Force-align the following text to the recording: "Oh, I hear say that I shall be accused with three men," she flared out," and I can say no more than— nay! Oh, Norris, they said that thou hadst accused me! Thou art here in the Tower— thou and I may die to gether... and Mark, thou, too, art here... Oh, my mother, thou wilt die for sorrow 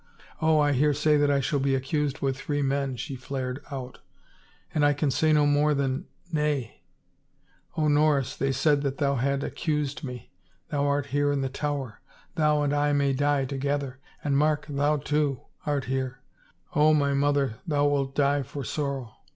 "Oh, 0.41 0.59
I 0.59 0.71
hear 0.71 0.95
say 0.95 1.15
that 1.17 1.29
I 1.29 1.41
shall 1.41 1.59
be 1.59 1.75
accused 1.75 2.21
with 2.21 2.35
three 2.35 2.63
men," 2.63 2.95
she 2.95 3.15
flared 3.15 3.63
out," 3.69 3.99
and 4.73 4.83
I 4.83 4.93
can 4.93 5.11
say 5.11 5.31
no 5.31 5.45
more 5.45 5.75
than— 5.75 6.07
nay! 6.33 6.81
Oh, 7.77 7.87
Norris, 7.87 8.35
they 8.35 8.51
said 8.51 8.81
that 8.81 8.97
thou 8.97 9.13
hadst 9.17 9.43
accused 9.43 10.03
me! 10.03 10.31
Thou 10.71 10.87
art 10.87 11.05
here 11.13 11.31
in 11.31 11.41
the 11.41 11.49
Tower— 11.49 12.01
thou 12.35 12.63
and 12.63 12.73
I 12.73 12.93
may 12.93 13.13
die 13.13 13.45
to 13.45 13.57
gether... 13.59 13.99
and 14.23 14.35
Mark, 14.35 14.65
thou, 14.67 14.97
too, 14.97 15.41
art 15.67 15.83
here... 15.85 16.23
Oh, 16.73 16.95
my 16.95 17.13
mother, 17.13 17.57
thou 17.67 17.85
wilt 17.87 18.15
die 18.15 18.41
for 18.41 18.63
sorrow 18.63 19.17